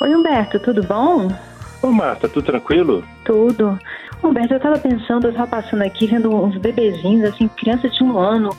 Oi, 0.00 0.14
Humberto, 0.14 0.60
tudo 0.60 0.80
bom? 0.84 1.26
Ô, 1.82 1.88
Marta, 1.88 2.28
tudo 2.28 2.46
tranquilo? 2.46 3.02
Tudo. 3.24 3.76
Humberto, 4.22 4.54
eu 4.54 4.60
tava 4.60 4.78
pensando, 4.78 5.26
eu 5.26 5.32
tava 5.32 5.48
passando 5.48 5.82
aqui 5.82 6.06
vendo 6.06 6.32
uns 6.32 6.56
bebezinhos, 6.56 7.24
assim, 7.24 7.48
crianças 7.48 7.92
de 7.92 8.04
um 8.04 8.16
ano, 8.16 8.50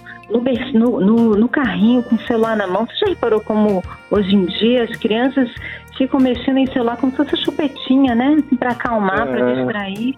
no, 0.74 1.00
no, 1.00 1.38
no, 1.38 1.48
carrinho 1.48 2.04
com 2.04 2.16
o 2.16 2.22
celular 2.28 2.58
na 2.58 2.68
mão. 2.68 2.86
Você 2.86 2.98
já 2.98 3.08
reparou 3.08 3.40
como 3.40 3.82
hoje 4.12 4.36
em 4.36 4.48
dia 4.48 4.84
as 4.84 4.94
crianças 4.98 5.50
ficam 5.98 6.20
mexendo 6.20 6.58
em 6.58 6.68
celular 6.68 6.98
como 6.98 7.14
se 7.14 7.18
fosse 7.20 7.38
chupetinha, 7.38 8.14
né? 8.14 8.36
Assim, 8.38 8.58
pra 8.58 8.72
acalmar, 8.72 9.26
é, 9.26 9.32
pra 9.32 9.54
distrair. 9.54 10.18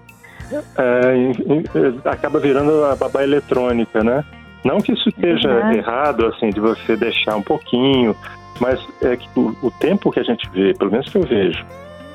É, 0.75 2.09
acaba 2.09 2.39
virando 2.39 2.83
a 2.83 2.95
babá 2.95 3.21
eletrônica, 3.21 4.03
né? 4.03 4.25
Não 4.65 4.79
que 4.79 4.91
isso 4.91 5.09
esteja 5.09 5.49
é 5.71 5.77
errado, 5.77 6.25
assim, 6.25 6.49
de 6.49 6.59
você 6.59 6.95
deixar 6.95 7.35
um 7.35 7.43
pouquinho, 7.43 8.15
mas 8.59 8.79
é 9.01 9.15
que 9.15 9.27
o, 9.35 9.55
o 9.61 9.71
tempo 9.71 10.11
que 10.11 10.19
a 10.19 10.23
gente 10.23 10.49
vê, 10.51 10.73
pelo 10.73 10.91
menos 10.91 11.09
que 11.09 11.17
eu 11.17 11.23
vejo, 11.23 11.65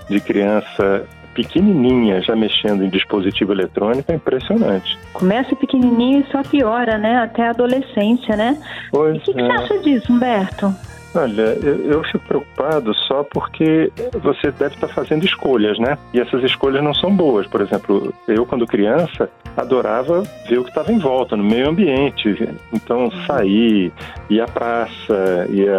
de 0.08 0.20
criança 0.20 1.06
pequenininha 1.34 2.22
já 2.22 2.34
mexendo 2.34 2.82
em 2.82 2.88
dispositivo 2.88 3.52
eletrônico 3.52 4.10
é 4.10 4.14
impressionante. 4.14 4.98
Começa 5.12 5.54
pequenininho 5.54 6.20
e 6.20 6.32
só 6.32 6.42
piora, 6.42 6.96
né? 6.96 7.18
Até 7.18 7.46
a 7.46 7.50
adolescência, 7.50 8.34
né? 8.36 8.56
Pois 8.90 9.18
o 9.18 9.20
que, 9.20 9.30
é. 9.32 9.34
que 9.34 9.42
você 9.42 9.52
acha 9.52 9.78
disso, 9.80 10.12
Humberto? 10.12 10.74
Olha, 11.14 11.56
eu, 11.62 11.92
eu, 11.92 12.04
fico 12.04 12.26
preocupado 12.26 12.92
só 12.94 13.22
porque 13.24 13.90
você 14.22 14.50
deve 14.50 14.74
estar 14.74 14.88
fazendo 14.88 15.24
escolhas, 15.24 15.78
né? 15.78 15.96
E 16.12 16.20
essas 16.20 16.42
escolhas 16.42 16.84
não 16.84 16.92
são 16.92 17.14
boas. 17.14 17.46
Por 17.46 17.62
exemplo, 17.62 18.12
eu, 18.28 18.44
quando 18.44 18.66
criança, 18.66 19.30
adorava 19.56 20.22
ver 20.46 20.58
o 20.58 20.64
que 20.64 20.68
estava 20.68 20.92
em 20.92 20.98
volta, 20.98 21.34
no 21.34 21.42
meio 21.42 21.70
ambiente. 21.70 22.36
Então, 22.70 23.10
sair, 23.26 23.90
ir 24.28 24.40
à 24.42 24.46
praça, 24.46 25.46
ir 25.48 25.70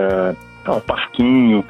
ao 0.71 0.81
parquinho 0.81 1.63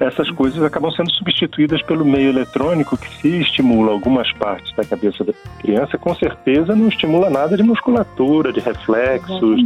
essas 0.00 0.30
coisas 0.30 0.62
acabam 0.62 0.90
sendo 0.90 1.12
substituídas 1.12 1.82
pelo 1.82 2.06
meio 2.06 2.30
eletrônico 2.30 2.96
que 2.96 3.08
se 3.20 3.40
estimula 3.40 3.92
algumas 3.92 4.32
partes 4.32 4.74
da 4.74 4.82
cabeça 4.82 5.22
da 5.22 5.34
criança, 5.60 5.98
com 5.98 6.14
certeza 6.14 6.74
não 6.74 6.88
estimula 6.88 7.28
nada 7.28 7.54
de 7.54 7.62
musculatura, 7.62 8.50
de 8.50 8.60
reflexos, 8.60 9.62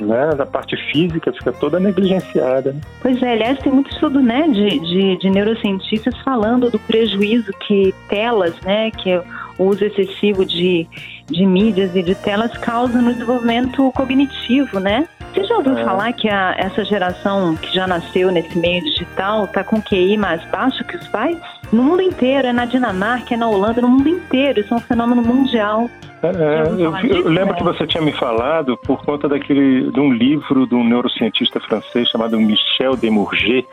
né? 0.00 0.34
Da 0.34 0.46
parte 0.46 0.74
física 0.90 1.30
fica 1.32 1.52
toda 1.52 1.78
negligenciada. 1.78 2.72
Né? 2.72 2.80
Pois 3.02 3.22
é, 3.22 3.32
aliás, 3.32 3.58
tem 3.58 3.70
muito 3.70 3.92
estudo, 3.92 4.22
né, 4.22 4.48
de, 4.48 4.78
de, 4.80 5.18
de 5.18 5.30
neurocientistas 5.30 6.16
falando 6.22 6.70
do 6.70 6.78
prejuízo 6.78 7.52
que 7.66 7.94
telas, 8.08 8.58
né, 8.62 8.90
que 8.90 9.10
é 9.10 9.22
o 9.58 9.64
uso 9.64 9.84
excessivo 9.84 10.44
de, 10.44 10.86
de 11.26 11.46
mídias 11.46 11.94
e 11.94 12.02
de 12.02 12.14
telas 12.14 12.56
causa 12.58 13.00
no 13.00 13.12
desenvolvimento 13.12 13.92
cognitivo, 13.92 14.80
né? 14.80 15.06
Você 15.34 15.44
já 15.44 15.56
ouviu 15.56 15.76
é. 15.76 15.84
falar 15.84 16.12
que 16.12 16.28
a, 16.28 16.54
essa 16.56 16.84
geração 16.84 17.56
que 17.56 17.74
já 17.74 17.88
nasceu 17.88 18.30
nesse 18.30 18.56
meio 18.56 18.80
digital 18.84 19.46
está 19.46 19.64
com 19.64 19.82
QI 19.82 20.16
mais 20.16 20.44
baixo 20.46 20.84
que 20.84 20.96
os 20.96 21.08
pais? 21.08 21.36
No 21.72 21.82
mundo 21.82 22.02
inteiro, 22.02 22.46
é 22.46 22.52
na 22.52 22.64
Dinamarca, 22.64 23.34
é 23.34 23.36
na 23.36 23.48
Holanda, 23.48 23.82
no 23.82 23.88
mundo 23.88 24.08
inteiro. 24.08 24.60
Isso 24.60 24.72
é 24.72 24.76
um 24.76 24.80
fenômeno 24.80 25.22
mundial. 25.22 25.90
É, 26.22 26.28
é 26.28 26.62
eu, 26.68 26.96
eu, 26.96 27.28
lembro 27.28 27.56
que 27.56 27.64
você 27.64 27.84
tinha 27.84 28.02
me 28.02 28.12
falado 28.12 28.76
por 28.78 29.04
conta 29.04 29.28
daquele 29.28 29.90
de 29.90 29.98
um 29.98 30.12
livro 30.12 30.68
de 30.68 30.74
um 30.74 30.84
neurocientista 30.84 31.58
francês 31.58 32.08
chamado 32.08 32.38
Michel 32.38 32.96
Demurger. 32.96 33.66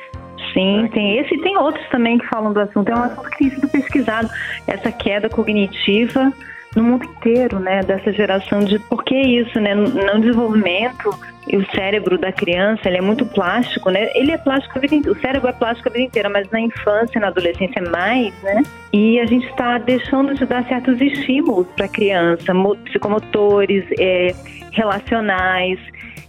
Sim, 0.53 0.81
né? 0.81 0.89
tem 0.91 1.17
esse 1.19 1.35
e 1.35 1.41
tem 1.41 1.57
outros 1.57 1.87
também 1.89 2.17
que 2.17 2.25
falam 2.27 2.51
do 2.51 2.59
assunto. 2.59 2.89
É 2.89 2.95
um 2.95 3.03
assunto 3.03 3.29
que 3.29 3.37
tem 3.37 3.49
sido 3.51 3.69
pesquisado. 3.69 4.27
Essa 4.65 4.91
queda 4.91 5.29
cognitiva 5.29 6.33
no 6.75 6.83
mundo 6.83 7.05
inteiro, 7.05 7.59
né, 7.59 7.81
dessa 7.81 8.11
geração 8.13 8.59
de 8.59 8.79
por 8.79 9.03
que 9.03 9.15
isso, 9.15 9.59
né, 9.59 9.75
no 9.75 10.19
desenvolvimento 10.21 11.13
e 11.47 11.57
o 11.57 11.65
cérebro 11.71 12.17
da 12.17 12.31
criança, 12.31 12.87
ele 12.87 12.97
é 12.97 13.01
muito 13.01 13.25
plástico, 13.25 13.89
né? 13.89 14.09
Ele 14.13 14.31
é 14.31 14.37
plástico 14.37 14.77
a 14.77 14.81
vida 14.81 14.95
inteira, 14.95 15.17
o 15.17 15.21
cérebro 15.21 15.49
é 15.49 15.51
plástico 15.51 15.89
a 15.89 15.91
vida 15.91 16.05
inteira, 16.05 16.29
mas 16.29 16.49
na 16.51 16.59
infância, 16.61 17.19
na 17.19 17.27
adolescência 17.27 17.79
é 17.79 17.89
mais, 17.89 18.33
né? 18.43 18.63
E 18.93 19.19
a 19.19 19.25
gente 19.25 19.47
está 19.47 19.77
deixando 19.79 20.35
de 20.35 20.45
dar 20.45 20.63
certos 20.65 21.01
estímulos 21.01 21.67
para 21.75 21.85
a 21.85 21.89
criança, 21.89 22.53
psicomotores, 22.85 23.83
é, 23.99 24.33
relacionais, 24.71 25.79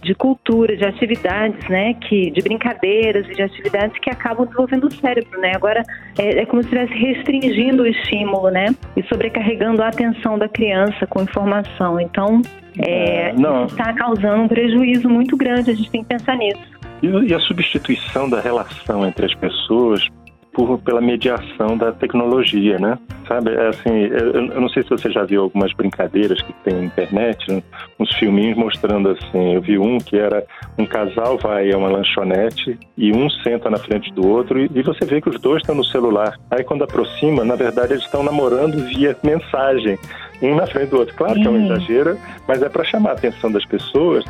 de 0.03 0.13
cultura, 0.13 0.75
de 0.75 0.85
atividades, 0.85 1.67
né, 1.69 1.93
que 1.93 2.29
de 2.31 2.41
brincadeiras 2.41 3.25
e 3.29 3.33
de 3.33 3.41
atividades 3.41 3.97
que 3.99 4.09
acabam 4.09 4.45
desenvolvendo 4.45 4.87
o 4.87 4.93
cérebro, 4.93 5.39
né? 5.39 5.53
Agora 5.55 5.83
é, 6.17 6.41
é 6.41 6.45
como 6.45 6.61
se 6.61 6.69
estivesse 6.69 6.93
restringindo 6.93 7.83
o 7.83 7.87
estímulo, 7.87 8.49
né, 8.49 8.65
e 8.95 9.03
sobrecarregando 9.03 9.81
a 9.81 9.87
atenção 9.87 10.37
da 10.37 10.47
criança 10.49 11.07
com 11.07 11.21
informação. 11.21 11.99
Então, 11.99 12.41
é, 12.79 13.29
é 13.29 13.65
está 13.65 13.93
causando 13.93 14.43
um 14.43 14.47
prejuízo 14.47 15.09
muito 15.09 15.37
grande. 15.37 15.71
A 15.71 15.73
gente 15.73 15.89
tem 15.89 16.01
que 16.01 16.09
pensar 16.09 16.35
nisso. 16.35 16.61
E 17.01 17.33
a 17.33 17.39
substituição 17.39 18.29
da 18.29 18.39
relação 18.39 19.05
entre 19.05 19.25
as 19.25 19.35
pessoas 19.35 20.09
por, 20.53 20.79
pela 20.79 21.01
mediação 21.01 21.77
da 21.77 21.91
tecnologia, 21.91 22.77
né? 22.77 22.97
Sabe, 23.27 23.51
é 23.51 23.67
assim, 23.69 23.89
eu, 23.89 24.31
eu, 24.33 24.61
não 24.61 24.69
sei 24.69 24.83
se 24.83 24.89
você 24.89 25.09
já 25.09 25.23
viu 25.23 25.43
algumas 25.43 25.73
brincadeiras 25.73 26.41
que 26.41 26.53
tem 26.63 26.73
na 26.73 26.83
internet, 26.83 27.51
né? 27.51 27.63
uns 27.97 28.13
filminhos 28.15 28.57
mostrando 28.57 29.09
assim, 29.09 29.53
eu 29.53 29.61
vi 29.61 29.79
um 29.79 29.97
que 29.97 30.17
era 30.17 30.45
um 30.77 30.85
casal 30.85 31.37
vai 31.37 31.71
a 31.71 31.77
uma 31.77 31.87
lanchonete 31.87 32.77
e 32.97 33.11
um 33.13 33.29
senta 33.29 33.69
na 33.69 33.77
frente 33.77 34.11
do 34.13 34.27
outro 34.27 34.59
e, 34.59 34.69
e 34.75 34.83
você 34.83 35.05
vê 35.05 35.21
que 35.21 35.29
os 35.29 35.39
dois 35.39 35.61
estão 35.61 35.73
no 35.73 35.85
celular. 35.85 36.37
Aí 36.51 36.63
quando 36.63 36.83
aproxima, 36.83 37.45
na 37.45 37.55
verdade 37.55 37.93
eles 37.93 38.03
estão 38.03 38.23
namorando 38.23 38.85
via 38.87 39.17
mensagem, 39.23 39.97
um 40.41 40.55
na 40.55 40.67
frente 40.67 40.89
do 40.89 40.99
outro. 40.99 41.15
Claro 41.15 41.35
que 41.35 41.47
é 41.47 41.49
um 41.49 41.65
exagero, 41.65 42.17
mas 42.45 42.61
é 42.61 42.67
para 42.67 42.83
chamar 42.83 43.11
a 43.11 43.13
atenção 43.13 43.51
das 43.51 43.65
pessoas 43.65 44.25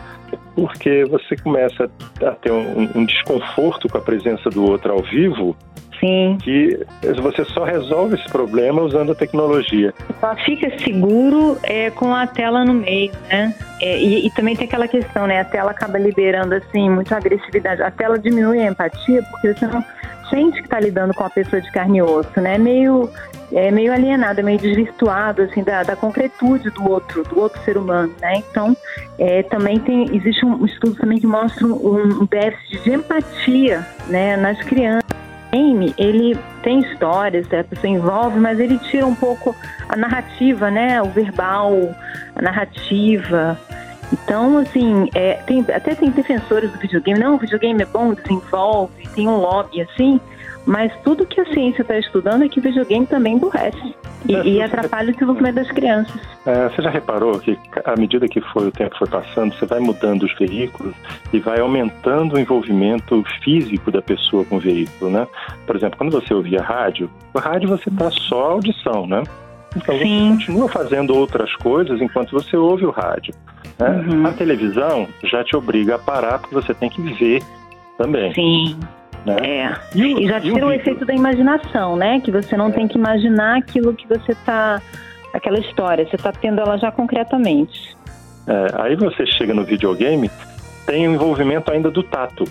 porque 0.55 1.03
você 1.05 1.35
começa 1.35 1.89
a 2.21 2.31
ter 2.31 2.51
um, 2.51 2.89
um 2.95 3.05
desconforto 3.05 3.87
com 3.89 3.97
a 3.97 4.01
presença 4.01 4.49
do 4.49 4.63
outro 4.63 4.91
ao 4.91 5.01
vivo 5.01 5.55
Sim. 6.03 6.37
Que 6.43 6.85
você 7.21 7.45
só 7.45 7.63
resolve 7.63 8.15
esse 8.15 8.27
problema 8.29 8.81
usando 8.81 9.13
a 9.13 9.15
tecnologia. 9.15 9.93
Só 10.19 10.35
fica 10.35 10.69
seguro 10.79 11.57
é, 11.63 11.89
com 11.91 12.13
a 12.13 12.27
tela 12.27 12.65
no 12.65 12.73
meio, 12.73 13.13
né? 13.29 13.55
É, 13.81 13.97
e, 13.97 14.27
e, 14.27 14.31
também 14.31 14.53
tem 14.53 14.67
aquela 14.67 14.87
questão, 14.87 15.25
né? 15.25 15.39
A 15.39 15.45
tela 15.45 15.71
acaba 15.71 15.97
liberando, 15.97 16.55
assim, 16.55 16.89
muita 16.89 17.15
agressividade. 17.15 17.81
A 17.81 17.89
tela 17.89 18.19
diminui 18.19 18.59
a 18.59 18.67
empatia 18.67 19.23
porque 19.31 19.53
você 19.53 19.65
não 19.65 19.83
sente 20.29 20.57
que 20.57 20.65
está 20.65 20.79
lidando 20.79 21.13
com 21.13 21.23
a 21.23 21.29
pessoa 21.29 21.61
de 21.61 21.71
carne 21.71 21.99
e 21.99 22.01
osso, 22.01 22.41
né? 22.41 22.57
Meio, 22.57 23.09
é 23.53 23.71
meio 23.71 23.93
alienado, 23.93 24.41
é 24.41 24.43
meio 24.43 24.59
desvirtuado, 24.59 25.43
assim, 25.43 25.63
da, 25.63 25.83
da 25.83 25.95
concretude 25.95 26.69
do 26.71 26.89
outro, 26.89 27.23
do 27.23 27.39
outro 27.39 27.61
ser 27.63 27.77
humano, 27.77 28.13
né? 28.19 28.43
Então, 28.49 28.75
é, 29.17 29.41
também 29.43 29.79
tem, 29.79 30.13
existe 30.13 30.45
um 30.45 30.65
estudo 30.65 30.95
também 30.95 31.19
que 31.19 31.27
mostra 31.27 31.65
um, 31.65 32.23
um 32.23 32.25
déficit 32.25 32.83
de 32.83 32.91
empatia, 32.91 33.87
né, 34.09 34.35
nas 34.35 34.59
crianças 34.61 35.03
game, 35.53 35.93
ele 35.97 36.37
tem 36.63 36.79
histórias, 36.79 37.45
a 37.53 37.63
pessoa 37.63 37.91
envolve, 37.91 38.39
mas 38.39 38.59
ele 38.59 38.79
tira 38.79 39.05
um 39.05 39.13
pouco 39.13 39.55
a 39.87 39.95
narrativa, 39.95 40.71
né? 40.71 41.01
O 41.01 41.09
verbal, 41.09 41.95
a 42.35 42.41
narrativa. 42.41 43.57
Então, 44.11 44.57
assim, 44.57 45.09
é, 45.13 45.35
tem, 45.45 45.65
até 45.73 45.93
tem 45.93 46.09
defensores 46.09 46.71
do 46.71 46.79
videogame. 46.79 47.19
Não, 47.19 47.35
o 47.35 47.37
videogame 47.37 47.81
é 47.83 47.85
bom, 47.85 48.13
desenvolve, 48.13 49.07
tem 49.15 49.27
um 49.27 49.37
lobby, 49.37 49.81
assim. 49.81 50.19
Mas 50.65 50.93
tudo 51.03 51.25
que 51.25 51.41
a 51.41 51.45
ciência 51.45 51.81
está 51.81 51.97
estudando 51.97 52.43
é 52.43 52.49
que 52.49 52.61
videogame 52.61 53.05
também 53.05 53.35
emburrece 53.35 53.93
e, 54.27 54.35
é, 54.35 54.45
e 54.45 54.61
atrapalha 54.61 55.09
o 55.09 55.13
desenvolvimento 55.13 55.55
das 55.55 55.69
crianças. 55.71 56.21
É, 56.45 56.69
você 56.69 56.81
já 56.81 56.89
reparou 56.89 57.37
que 57.39 57.57
à 57.83 57.95
medida 57.97 58.27
que 58.27 58.39
foi, 58.39 58.67
o 58.67 58.71
tempo 58.71 58.97
foi 58.97 59.07
passando, 59.07 59.53
você 59.53 59.65
vai 59.65 59.79
mudando 59.79 60.23
os 60.23 60.33
veículos 60.37 60.95
e 61.33 61.39
vai 61.39 61.59
aumentando 61.59 62.35
o 62.35 62.39
envolvimento 62.39 63.23
físico 63.43 63.91
da 63.91 64.01
pessoa 64.01 64.45
com 64.45 64.55
o 64.55 64.59
veículo, 64.59 65.11
né? 65.11 65.27
Por 65.65 65.75
exemplo, 65.75 65.97
quando 65.97 66.11
você 66.11 66.33
ouvia 66.33 66.61
rádio, 66.61 67.09
o 67.33 67.39
rádio 67.39 67.67
você 67.67 67.89
está 67.89 68.09
só 68.11 68.51
audição, 68.51 69.05
né? 69.05 69.23
Então 69.75 69.97
Sim. 69.97 70.29
você 70.29 70.37
continua 70.37 70.69
fazendo 70.69 71.15
outras 71.15 71.53
coisas 71.55 72.01
enquanto 72.01 72.31
você 72.31 72.55
ouve 72.55 72.85
o 72.85 72.91
rádio. 72.91 73.33
Né? 73.77 73.89
Uhum. 73.89 74.27
A 74.27 74.31
televisão 74.31 75.07
já 75.23 75.43
te 75.43 75.55
obriga 75.55 75.95
a 75.95 75.99
parar 75.99 76.39
porque 76.39 76.53
você 76.53 76.73
tem 76.73 76.89
que 76.89 77.01
ver 77.01 77.41
também. 77.97 78.33
Sim. 78.33 78.77
Né? 79.25 79.35
É. 79.41 79.75
E, 79.95 80.01
o, 80.01 80.19
e 80.19 80.27
já 80.27 80.39
tira 80.39 80.65
o, 80.65 80.69
o 80.69 80.71
efeito 80.71 81.05
da 81.05 81.13
imaginação, 81.13 81.95
né? 81.95 82.19
Que 82.19 82.31
você 82.31 82.57
não 82.57 82.67
é. 82.67 82.71
tem 82.71 82.87
que 82.87 82.97
imaginar 82.97 83.57
aquilo 83.57 83.93
que 83.93 84.07
você 84.07 84.33
está. 84.33 84.81
aquela 85.33 85.59
história, 85.59 86.05
você 86.05 86.15
está 86.15 86.31
tendo 86.31 86.59
ela 86.61 86.77
já 86.77 86.91
concretamente. 86.91 87.95
É, 88.47 88.67
aí 88.81 88.95
você 88.95 89.25
chega 89.25 89.53
no 89.53 89.63
videogame, 89.63 90.29
tem 90.85 91.07
o 91.07 91.13
envolvimento 91.13 91.71
ainda 91.71 91.89
do 91.89 92.03
tato. 92.03 92.43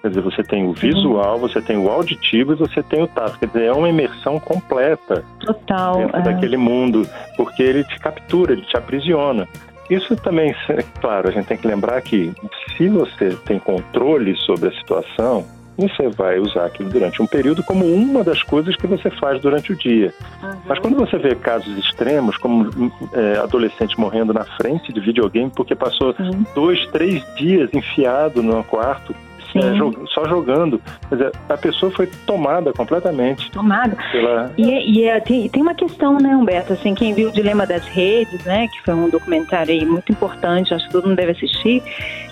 Quer 0.00 0.10
dizer, 0.10 0.20
você 0.20 0.42
tem 0.44 0.64
o 0.64 0.72
visual, 0.72 1.34
uhum. 1.34 1.40
você 1.40 1.60
tem 1.60 1.76
o 1.76 1.90
auditivo 1.90 2.52
e 2.52 2.56
você 2.56 2.82
tem 2.82 3.02
o 3.02 3.08
tato. 3.08 3.38
Quer 3.38 3.46
dizer, 3.46 3.64
é 3.64 3.72
uma 3.72 3.88
imersão 3.88 4.38
completa. 4.38 5.24
Total. 5.40 5.96
Dentro 5.96 6.16
é. 6.18 6.22
daquele 6.22 6.56
mundo, 6.56 7.08
porque 7.36 7.62
ele 7.62 7.82
te 7.82 7.98
captura, 7.98 8.52
ele 8.52 8.62
te 8.62 8.76
aprisiona. 8.76 9.48
Isso 9.90 10.14
também, 10.16 10.54
claro, 11.00 11.28
a 11.28 11.32
gente 11.32 11.46
tem 11.46 11.56
que 11.56 11.66
lembrar 11.66 12.00
que 12.02 12.32
se 12.76 12.88
você 12.88 13.30
tem 13.46 13.58
controle 13.58 14.36
sobre 14.36 14.68
a 14.68 14.72
situação, 14.72 15.46
você 15.78 16.08
vai 16.08 16.40
usar 16.40 16.66
aquilo 16.66 16.90
durante 16.90 17.22
um 17.22 17.26
período 17.26 17.62
como 17.62 17.86
uma 17.86 18.24
das 18.24 18.42
coisas 18.42 18.74
que 18.74 18.86
você 18.86 19.08
faz 19.12 19.40
durante 19.40 19.72
o 19.72 19.76
dia. 19.76 20.12
Uhum. 20.42 20.50
Mas 20.66 20.78
quando 20.80 20.96
você 20.96 21.16
vê 21.16 21.36
casos 21.36 21.78
extremos, 21.78 22.36
como 22.36 22.68
é, 23.12 23.38
adolescente 23.38 23.98
morrendo 23.98 24.34
na 24.34 24.44
frente 24.44 24.92
de 24.92 25.00
videogame 25.00 25.52
porque 25.54 25.76
passou 25.76 26.14
dois, 26.54 26.84
três 26.88 27.22
dias 27.36 27.72
enfiado 27.72 28.42
no 28.42 28.64
quarto 28.64 29.14
é, 29.54 30.06
só 30.08 30.28
jogando. 30.28 30.80
Quer 31.08 31.16
dizer, 31.16 31.32
a 31.48 31.56
pessoa 31.56 31.90
foi 31.92 32.06
tomada 32.26 32.72
completamente. 32.72 33.50
Tomada. 33.50 33.96
Pela... 34.12 34.52
E, 34.56 34.70
é, 34.70 34.86
e 34.86 35.04
é, 35.04 35.20
tem, 35.20 35.48
tem 35.48 35.62
uma 35.62 35.74
questão, 35.74 36.18
né, 36.18 36.36
Humberto? 36.36 36.72
Assim, 36.72 36.94
quem 36.94 37.14
viu 37.14 37.28
o 37.28 37.32
Dilema 37.32 37.66
das 37.66 37.86
Redes, 37.86 38.44
né, 38.44 38.68
que 38.68 38.82
foi 38.82 38.94
um 38.94 39.08
documentário 39.08 39.72
aí 39.72 39.84
muito 39.84 40.12
importante, 40.12 40.74
acho 40.74 40.86
que 40.86 40.92
todo 40.92 41.08
mundo 41.08 41.16
deve 41.16 41.32
assistir, 41.32 41.82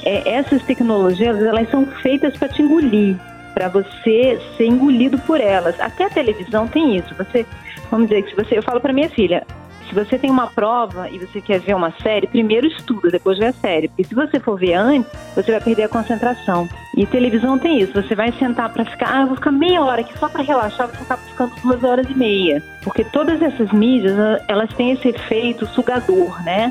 é, 0.04 0.34
essas 0.34 0.62
tecnologias, 0.62 1.40
elas 1.42 1.70
são 1.70 1.86
feitas 1.86 2.36
para 2.36 2.48
te 2.48 2.62
engolir, 2.62 3.16
para 3.56 3.70
você 3.70 4.38
ser 4.58 4.66
engolido 4.66 5.18
por 5.20 5.40
elas. 5.40 5.80
Até 5.80 6.04
a 6.04 6.10
televisão 6.10 6.68
tem 6.68 6.94
isso. 6.94 7.14
Você, 7.14 7.46
vamos 7.90 8.10
dizer 8.10 8.22
que 8.22 8.28
se 8.28 8.36
você, 8.36 8.58
eu 8.58 8.62
falo 8.62 8.82
para 8.82 8.92
minha 8.92 9.08
filha, 9.08 9.46
se 9.88 9.94
você 9.94 10.18
tem 10.18 10.30
uma 10.30 10.48
prova 10.48 11.08
e 11.08 11.18
você 11.18 11.40
quer 11.40 11.58
ver 11.60 11.74
uma 11.74 11.90
série, 12.02 12.26
primeiro 12.26 12.66
estuda, 12.66 13.10
depois 13.10 13.38
vê 13.38 13.46
a 13.46 13.52
série. 13.54 13.88
Porque 13.88 14.04
se 14.04 14.14
você 14.14 14.38
for 14.38 14.58
ver 14.58 14.74
antes, 14.74 15.10
você 15.34 15.52
vai 15.52 15.60
perder 15.62 15.84
a 15.84 15.88
concentração. 15.88 16.68
E 16.94 17.06
televisão 17.06 17.58
tem 17.58 17.80
isso. 17.80 17.94
Você 17.94 18.14
vai 18.14 18.30
sentar 18.32 18.70
para 18.70 18.84
ficar, 18.84 19.08
ah, 19.08 19.24
vou 19.24 19.36
ficar 19.36 19.52
meia 19.52 19.80
hora 19.80 20.02
aqui 20.02 20.12
só 20.18 20.28
para 20.28 20.42
relaxar, 20.42 20.88
você 20.88 21.02
acaba 21.02 21.22
ficando 21.22 21.54
duas 21.62 21.82
horas 21.82 22.06
e 22.10 22.14
meia. 22.14 22.62
Porque 22.84 23.04
todas 23.04 23.40
essas 23.40 23.72
mídias, 23.72 24.14
elas 24.48 24.70
têm 24.74 24.90
esse 24.90 25.08
efeito 25.08 25.64
sugador, 25.68 26.44
né? 26.44 26.70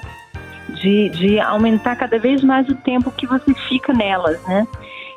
De, 0.69 1.09
de 1.09 1.39
aumentar 1.39 1.95
cada 1.95 2.19
vez 2.19 2.43
mais 2.43 2.69
o 2.69 2.75
tempo 2.75 3.09
que 3.09 3.25
você 3.25 3.55
fica 3.67 3.91
nelas, 3.91 4.39
né? 4.43 4.67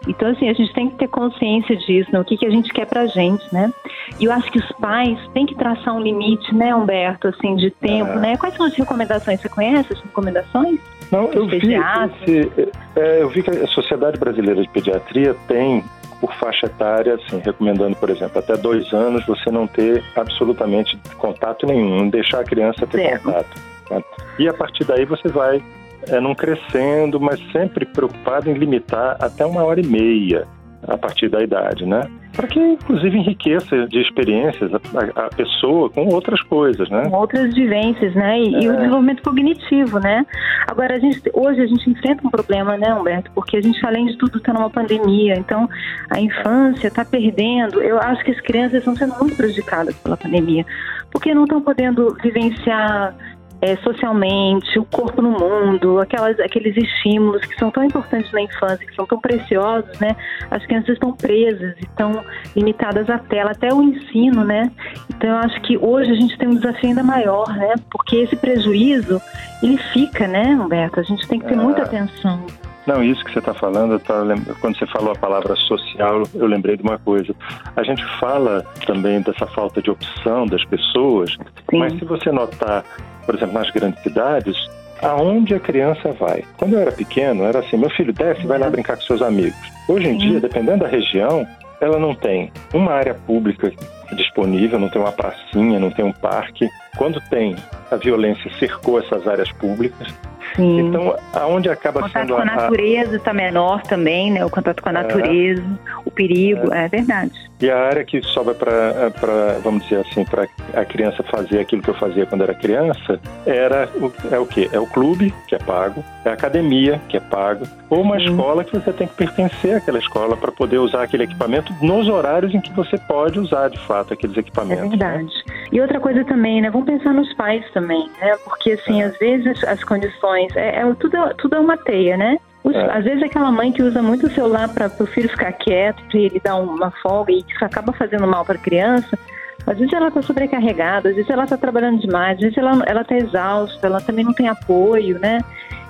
Então, 0.06 0.28
assim, 0.28 0.48
a 0.48 0.52
gente 0.52 0.72
tem 0.72 0.88
que 0.88 0.96
ter 0.96 1.08
consciência 1.08 1.76
disso, 1.76 2.10
né? 2.12 2.20
o 2.20 2.24
que, 2.24 2.36
que 2.36 2.46
a 2.46 2.50
gente 2.50 2.72
quer 2.72 2.86
pra 2.86 3.06
gente, 3.06 3.44
né? 3.52 3.72
E 4.18 4.24
eu 4.24 4.32
acho 4.32 4.50
que 4.50 4.58
os 4.58 4.72
pais 4.72 5.18
têm 5.34 5.46
que 5.46 5.54
traçar 5.54 5.94
um 5.94 6.00
limite, 6.00 6.54
né, 6.54 6.74
Humberto, 6.74 7.28
assim, 7.28 7.56
de 7.56 7.70
tempo, 7.70 8.12
é. 8.12 8.16
né? 8.16 8.36
Quais 8.36 8.54
são 8.54 8.66
as 8.66 8.74
recomendações? 8.74 9.40
Você 9.40 9.48
conhece 9.48 9.92
as 9.92 10.00
recomendações? 10.00 10.78
Não, 11.10 11.30
eu 11.32 11.46
vi, 11.46 11.56
esse, 11.56 12.52
é, 12.94 13.22
eu 13.22 13.28
vi 13.30 13.42
que 13.42 13.50
a 13.50 13.66
Sociedade 13.68 14.18
Brasileira 14.18 14.60
de 14.60 14.68
Pediatria 14.68 15.34
tem 15.46 15.82
por 16.20 16.34
faixa 16.34 16.66
etária, 16.66 17.14
assim, 17.14 17.40
recomendando, 17.44 17.96
por 17.96 18.10
exemplo, 18.10 18.38
até 18.38 18.56
dois 18.56 18.92
anos 18.92 19.24
você 19.26 19.50
não 19.50 19.66
ter 19.66 20.02
absolutamente 20.16 20.98
contato 21.16 21.66
nenhum, 21.66 22.08
deixar 22.08 22.40
a 22.40 22.44
criança 22.44 22.86
ter 22.86 22.98
certo. 22.98 23.24
contato. 23.24 23.60
Tá? 23.88 24.02
E 24.38 24.48
a 24.48 24.52
partir 24.52 24.84
daí 24.84 25.04
você 25.04 25.28
vai 25.28 25.62
é, 26.10 26.20
não 26.20 26.34
crescendo, 26.34 27.20
mas 27.20 27.40
sempre 27.52 27.86
preocupado 27.86 28.50
em 28.50 28.54
limitar 28.54 29.16
até 29.20 29.44
uma 29.44 29.62
hora 29.62 29.80
e 29.80 29.86
meia 29.86 30.46
a 30.86 30.96
partir 30.96 31.28
da 31.28 31.42
idade, 31.42 31.84
né? 31.84 32.08
Para 32.34 32.46
que, 32.46 32.60
inclusive, 32.60 33.18
enriqueça 33.18 33.86
de 33.88 34.00
experiências 34.00 34.70
a, 34.72 35.26
a, 35.26 35.28
pessoa 35.28 35.90
com 35.90 36.06
outras 36.06 36.40
coisas, 36.42 36.88
né? 36.88 37.08
Com 37.08 37.16
outras 37.16 37.52
vivências, 37.52 38.14
né? 38.14 38.38
E, 38.38 38.54
é. 38.54 38.60
e, 38.60 38.68
o 38.68 38.76
desenvolvimento 38.76 39.22
cognitivo, 39.22 39.98
né? 39.98 40.24
Agora, 40.68 40.94
a 40.94 40.98
gente, 40.98 41.20
hoje 41.32 41.60
a 41.60 41.66
gente 41.66 41.90
enfrenta 41.90 42.24
um 42.26 42.30
problema, 42.30 42.76
né, 42.76 42.94
Humberto? 42.94 43.30
Porque 43.34 43.56
a 43.56 43.60
gente, 43.60 43.84
além 43.84 44.06
de 44.06 44.16
tudo, 44.18 44.38
está 44.38 44.52
numa 44.52 44.70
pandemia. 44.70 45.34
Então, 45.36 45.68
a 46.10 46.20
infância 46.20 46.86
está 46.86 47.04
perdendo. 47.04 47.82
Eu 47.82 47.98
acho 47.98 48.22
que 48.24 48.30
as 48.30 48.40
crianças 48.40 48.78
estão 48.78 48.94
sendo 48.94 49.14
muito 49.18 49.36
prejudicadas 49.36 49.96
pela 49.96 50.16
pandemia. 50.16 50.64
Porque 51.10 51.34
não 51.34 51.42
estão 51.42 51.60
podendo 51.60 52.16
vivenciar 52.22 53.16
é, 53.60 53.76
socialmente, 53.78 54.78
o 54.78 54.84
corpo 54.84 55.20
no 55.20 55.30
mundo, 55.30 55.98
aquelas, 56.00 56.38
aqueles 56.38 56.76
estímulos 56.76 57.44
que 57.44 57.56
são 57.58 57.70
tão 57.70 57.82
importantes 57.82 58.30
na 58.32 58.42
infância, 58.42 58.86
que 58.86 58.94
são 58.94 59.04
tão 59.06 59.20
preciosos, 59.20 59.98
né? 59.98 60.14
As 60.50 60.64
crianças 60.64 60.90
estão 60.90 61.12
presas, 61.12 61.74
estão 61.78 62.24
limitadas 62.54 63.10
à 63.10 63.18
tela, 63.18 63.50
até 63.50 63.72
o 63.72 63.82
ensino, 63.82 64.44
né? 64.44 64.70
Então 65.10 65.30
eu 65.30 65.36
acho 65.38 65.60
que 65.62 65.76
hoje 65.76 66.12
a 66.12 66.14
gente 66.14 66.38
tem 66.38 66.48
um 66.48 66.54
desafio 66.54 66.90
ainda 66.90 67.02
maior, 67.02 67.48
né? 67.48 67.74
Porque 67.90 68.16
esse 68.16 68.36
prejuízo, 68.36 69.20
ele 69.62 69.76
fica, 69.92 70.28
né, 70.28 70.54
Humberto? 70.54 71.00
A 71.00 71.02
gente 71.02 71.26
tem 71.26 71.40
que 71.40 71.46
ter 71.46 71.56
muita 71.56 71.82
ah. 71.82 71.84
atenção. 71.84 72.46
Não, 72.86 73.04
isso 73.04 73.22
que 73.22 73.32
você 73.32 73.40
está 73.40 73.52
falando, 73.52 73.98
tá, 73.98 74.14
quando 74.62 74.78
você 74.78 74.86
falou 74.86 75.12
a 75.12 75.14
palavra 75.14 75.54
social, 75.56 76.22
eu 76.32 76.46
lembrei 76.46 76.74
de 76.74 76.82
uma 76.82 76.98
coisa. 76.98 77.34
A 77.76 77.82
gente 77.82 78.02
fala 78.18 78.64
também 78.86 79.20
dessa 79.20 79.46
falta 79.46 79.82
de 79.82 79.90
opção 79.90 80.46
das 80.46 80.64
pessoas, 80.64 81.32
Sim. 81.70 81.78
mas 81.78 81.92
se 81.98 82.04
você 82.06 82.32
notar 82.32 82.82
por 83.28 83.34
exemplo, 83.34 83.58
nas 83.58 83.70
grandes 83.70 84.02
cidades, 84.02 84.56
aonde 85.02 85.54
a 85.54 85.60
criança 85.60 86.12
vai. 86.12 86.42
Quando 86.56 86.72
eu 86.72 86.80
era 86.80 86.90
pequeno, 86.90 87.44
era 87.44 87.58
assim: 87.58 87.76
meu 87.76 87.90
filho 87.90 88.10
desce, 88.10 88.46
vai 88.46 88.58
lá 88.58 88.64
uhum. 88.64 88.72
brincar 88.72 88.96
com 88.96 89.02
seus 89.02 89.20
amigos. 89.20 89.58
Hoje 89.86 90.08
em 90.08 90.16
dia, 90.16 90.40
dependendo 90.40 90.78
da 90.78 90.88
região, 90.88 91.46
ela 91.78 91.98
não 91.98 92.14
tem 92.14 92.50
uma 92.72 92.92
área 92.94 93.12
pública 93.12 93.70
disponível, 94.12 94.78
não 94.78 94.88
tem 94.88 95.02
uma 95.02 95.12
pracinha, 95.12 95.78
não 95.78 95.90
tem 95.90 96.06
um 96.06 96.12
parque. 96.12 96.70
Quando 96.96 97.20
tem, 97.28 97.54
a 97.90 97.96
violência 97.96 98.50
cercou 98.58 98.98
essas 98.98 99.28
áreas 99.28 99.52
públicas. 99.52 100.08
Sim. 100.56 100.88
Então, 100.88 101.14
aonde 101.34 101.68
acaba 101.68 102.00
o 102.00 102.08
sendo 102.08 102.28
contato 102.28 102.36
com 102.36 102.42
a 102.42 102.62
natureza 102.62 103.16
está 103.16 103.34
menor 103.34 103.82
também, 103.82 104.32
né? 104.32 104.42
O 104.42 104.48
contato 104.48 104.82
com 104.82 104.88
a 104.88 104.92
é. 104.92 104.94
natureza, 104.94 105.62
é, 105.62 106.00
o 106.06 106.10
perigo, 106.10 106.72
é. 106.72 106.86
é 106.86 106.88
verdade. 106.88 107.32
E 107.60 107.68
a 107.70 107.76
área 107.76 108.04
que 108.04 108.22
sobra 108.22 108.54
para, 108.54 109.58
vamos 109.62 109.82
dizer 109.84 110.00
assim, 110.00 110.24
para 110.24 110.46
a 110.74 110.84
criança 110.84 111.22
fazer 111.24 111.58
aquilo 111.58 111.82
que 111.82 111.90
eu 111.90 111.94
fazia 111.94 112.24
quando 112.24 112.42
era 112.42 112.54
criança, 112.54 113.20
era 113.44 113.88
o, 113.96 114.12
é 114.30 114.38
o 114.38 114.46
quê? 114.46 114.68
É 114.72 114.78
o 114.78 114.86
clube, 114.86 115.34
que 115.48 115.56
é 115.56 115.58
pago, 115.58 116.04
é 116.24 116.30
a 116.30 116.34
academia, 116.34 117.00
que 117.08 117.16
é 117.16 117.20
pago, 117.20 117.66
ou 117.90 118.02
uma 118.02 118.18
Sim. 118.18 118.26
escola 118.26 118.62
que 118.62 118.72
você 118.72 118.92
tem 118.92 119.08
que 119.08 119.14
pertencer 119.14 119.76
àquela 119.76 119.98
escola 119.98 120.36
para 120.36 120.52
poder 120.52 120.78
usar 120.78 121.02
aquele 121.02 121.24
equipamento 121.24 121.74
nos 121.82 122.08
horários 122.08 122.54
em 122.54 122.60
que 122.60 122.72
você 122.72 122.96
pode 122.96 123.40
usar, 123.40 123.68
de 123.70 123.78
fato, 123.80 124.14
aqueles 124.14 124.36
equipamentos. 124.36 124.84
É 124.84 124.88
verdade. 124.88 125.24
Né? 125.24 125.58
E 125.72 125.80
outra 125.80 125.98
coisa 126.00 126.24
também, 126.24 126.60
né? 126.60 126.70
Vamos 126.70 126.86
pensar 126.86 127.12
nos 127.12 127.32
pais 127.34 127.64
também, 127.72 128.08
né? 128.20 128.36
Porque, 128.44 128.72
assim, 128.72 129.02
é. 129.02 129.06
às 129.06 129.18
vezes 129.18 129.62
as 129.64 129.82
condições, 129.84 130.54
é, 130.56 130.76
é, 130.80 130.94
tudo, 130.94 131.16
tudo 131.36 131.56
é 131.56 131.58
uma 131.58 131.76
teia, 131.76 132.16
né? 132.16 132.38
É. 132.76 132.98
Às 132.98 133.04
vezes 133.04 133.22
aquela 133.22 133.50
mãe 133.50 133.72
que 133.72 133.82
usa 133.82 134.02
muito 134.02 134.26
o 134.26 134.30
celular 134.30 134.68
para 134.68 134.90
o 135.00 135.06
filho 135.06 135.28
ficar 135.28 135.52
quieto, 135.52 136.02
para 136.08 136.18
ele 136.18 136.40
dar 136.40 136.56
uma 136.56 136.90
folga 137.02 137.32
e 137.32 137.44
isso 137.48 137.64
acaba 137.64 137.92
fazendo 137.92 138.26
mal 138.26 138.44
para 138.44 138.56
a 138.56 138.60
criança, 138.60 139.18
às 139.66 139.78
vezes 139.78 139.92
ela 139.92 140.08
está 140.08 140.22
sobrecarregada, 140.22 141.10
às 141.10 141.14
vezes 141.14 141.30
ela 141.30 141.44
está 141.44 141.56
trabalhando 141.56 142.00
demais, 142.00 142.36
às 142.36 142.40
vezes 142.40 142.58
ela 142.58 143.00
está 143.02 143.16
exausta, 143.16 143.86
ela 143.86 144.00
também 144.00 144.24
não 144.24 144.32
tem 144.32 144.48
apoio, 144.48 145.18
né? 145.18 145.40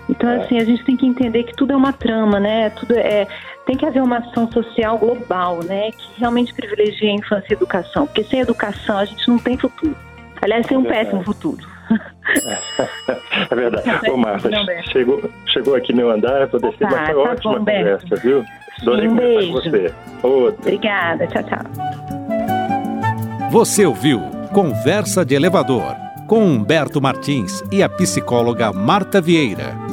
Então, 0.08 0.28
é. 0.28 0.42
assim, 0.42 0.58
a 0.58 0.64
gente 0.64 0.82
tem 0.84 0.96
que 0.96 1.06
entender 1.06 1.44
que 1.44 1.54
tudo 1.54 1.72
é 1.72 1.76
uma 1.76 1.92
trama, 1.92 2.40
né? 2.40 2.70
Tudo 2.70 2.94
é, 2.96 3.26
tem 3.66 3.76
que 3.76 3.84
haver 3.84 4.02
uma 4.02 4.18
ação 4.18 4.50
social 4.50 4.98
global, 4.98 5.62
né? 5.62 5.92
Que 5.92 6.18
realmente 6.18 6.54
privilegie 6.54 7.08
a 7.08 7.12
infância 7.12 7.46
e 7.50 7.52
a 7.52 7.56
educação. 7.56 8.06
Porque 8.06 8.24
sem 8.24 8.40
educação 8.40 8.98
a 8.98 9.04
gente 9.04 9.28
não 9.28 9.38
tem 9.38 9.56
futuro. 9.56 9.94
Aliás, 10.40 10.66
tem 10.66 10.78
um 10.78 10.84
péssimo 10.84 11.22
futuro. 11.22 11.77
É 13.50 13.54
verdade. 13.54 14.10
Ô, 14.10 14.16
Marta, 14.16 14.50
chegou, 14.92 15.30
chegou 15.46 15.74
aqui 15.74 15.94
meu 15.94 16.10
andar, 16.10 16.46
vou 16.48 16.60
descer, 16.60 16.78
tá, 16.78 16.90
mas 16.90 17.06
foi 17.06 17.14
tá 17.14 17.30
ótima 17.30 17.52
bom, 17.52 17.58
conversa, 17.58 18.16
viu? 18.16 18.44
Adorei 18.82 19.08
um 19.08 19.16
beijo. 19.16 19.46
com 19.46 19.52
você. 19.54 19.94
Outra. 20.22 20.60
Obrigada, 20.60 21.26
tchau, 21.26 21.42
tchau. 21.44 21.62
Você 23.50 23.86
ouviu 23.86 24.20
Conversa 24.52 25.24
de 25.24 25.34
Elevador 25.34 25.94
com 26.26 26.44
Humberto 26.44 27.00
Martins 27.00 27.62
e 27.72 27.82
a 27.82 27.88
psicóloga 27.88 28.72
Marta 28.72 29.20
Vieira. 29.20 29.87